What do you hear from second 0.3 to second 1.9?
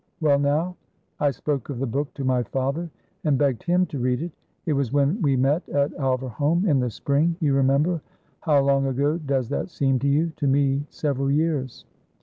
now, I spoke of the